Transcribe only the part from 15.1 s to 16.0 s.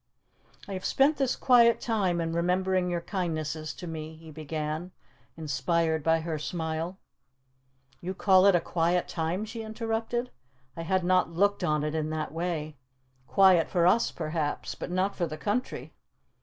for the country."